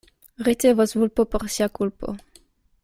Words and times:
Ricevos 0.47 0.95
vulpo 0.99 1.21
por 1.31 1.43
sia 1.53 1.69
kulpo. 1.77 2.07